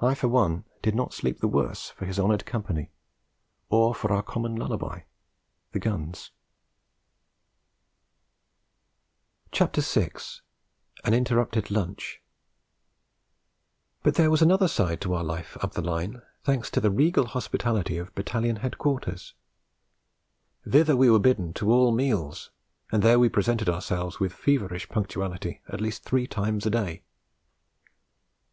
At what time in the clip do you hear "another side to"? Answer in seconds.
14.42-15.14